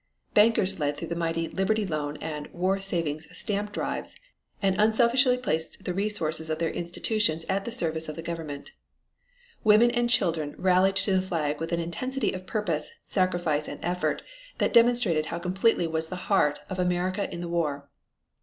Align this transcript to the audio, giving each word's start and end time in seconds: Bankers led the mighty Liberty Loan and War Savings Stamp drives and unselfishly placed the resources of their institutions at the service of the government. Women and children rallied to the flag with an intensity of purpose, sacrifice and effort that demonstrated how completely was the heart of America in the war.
Bankers 0.33 0.79
led 0.79 0.97
the 0.97 1.15
mighty 1.15 1.47
Liberty 1.47 1.85
Loan 1.85 2.17
and 2.21 2.47
War 2.47 2.79
Savings 2.79 3.27
Stamp 3.37 3.71
drives 3.71 4.15
and 4.59 4.75
unselfishly 4.79 5.37
placed 5.37 5.83
the 5.83 5.93
resources 5.93 6.49
of 6.49 6.57
their 6.57 6.71
institutions 6.71 7.45
at 7.47 7.65
the 7.65 7.71
service 7.71 8.09
of 8.09 8.15
the 8.15 8.23
government. 8.23 8.71
Women 9.63 9.91
and 9.91 10.09
children 10.09 10.55
rallied 10.57 10.95
to 10.95 11.11
the 11.11 11.21
flag 11.21 11.59
with 11.59 11.71
an 11.71 11.79
intensity 11.79 12.31
of 12.33 12.47
purpose, 12.47 12.89
sacrifice 13.05 13.67
and 13.67 13.79
effort 13.83 14.23
that 14.57 14.73
demonstrated 14.73 15.27
how 15.27 15.37
completely 15.37 15.85
was 15.85 16.07
the 16.07 16.15
heart 16.15 16.61
of 16.67 16.79
America 16.79 17.31
in 17.31 17.39
the 17.41 17.47
war. 17.47 17.87